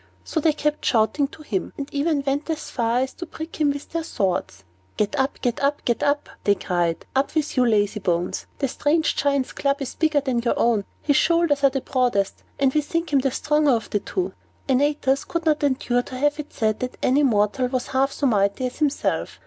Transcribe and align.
So 0.23 0.39
they 0.39 0.51
kept 0.53 0.83
shouting 0.83 1.27
to 1.27 1.43
him, 1.43 1.73
and 1.77 1.87
even 1.93 2.23
went 2.25 2.47
so 2.47 2.55
far 2.55 3.01
as 3.01 3.13
to 3.13 3.27
prick 3.27 3.57
him 3.61 3.69
with 3.69 3.91
their 3.91 4.03
swords. 4.03 4.63
"Get 4.97 5.15
up, 5.15 5.39
get 5.41 5.59
up, 5.61 5.85
get 5.85 6.01
up," 6.01 6.27
they 6.43 6.55
cried. 6.55 7.05
"Up 7.15 7.35
with 7.35 7.55
you, 7.55 7.63
lazy 7.67 7.99
bones! 7.99 8.47
The 8.57 8.67
strange 8.67 9.15
Giant's 9.15 9.51
club 9.53 9.79
is 9.79 9.93
bigger 9.93 10.19
than 10.19 10.41
your 10.41 10.57
own, 10.57 10.85
his 11.03 11.17
shoulders 11.17 11.63
are 11.63 11.69
the 11.69 11.81
broadest, 11.81 12.41
and 12.57 12.73
we 12.73 12.81
think 12.81 13.13
him 13.13 13.19
the 13.19 13.29
stronger 13.29 13.73
of 13.75 13.91
the 13.91 13.99
two." 13.99 14.33
Antaeus 14.67 15.23
could 15.23 15.45
not 15.45 15.61
endure 15.63 16.01
to 16.01 16.17
have 16.17 16.39
it 16.39 16.51
said 16.51 16.79
that 16.79 16.97
any 17.03 17.21
mortal 17.21 17.67
was 17.67 17.89
half 17.89 18.11
so 18.11 18.25
mighty 18.25 18.65
as 18.65 18.79
himself. 18.79 19.39